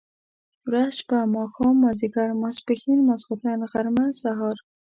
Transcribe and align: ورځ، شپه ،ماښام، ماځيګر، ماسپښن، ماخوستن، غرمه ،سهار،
ورځ، 0.69 0.89
شپه 0.99 1.19
،ماښام، 1.35 1.75
ماځيګر، 1.85 2.27
ماسپښن، 2.41 2.99
ماخوستن، 3.09 3.59
غرمه 3.71 4.05
،سهار، 4.21 4.57